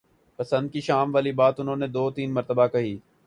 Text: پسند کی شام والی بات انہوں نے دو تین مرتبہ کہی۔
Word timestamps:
پسند 0.39 0.71
کی 0.71 0.81
شام 0.81 1.13
والی 1.15 1.31
بات 1.31 1.59
انہوں 1.59 1.75
نے 1.75 1.87
دو 1.87 2.09
تین 2.11 2.33
مرتبہ 2.33 2.67
کہی۔ 2.67 2.97